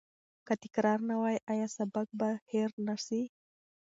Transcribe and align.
که 0.47 0.53
تکرار 0.63 0.99
نه 1.09 1.15
وي، 1.21 1.35
آیا 1.51 1.67
سبق 1.77 2.07
به 2.19 2.29
هیر 2.49 2.69
نه 2.85 2.95
سی؟ 3.05 3.21